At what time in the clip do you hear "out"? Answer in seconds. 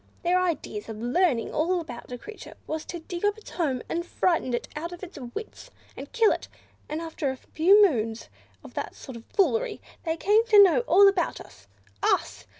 4.75-4.91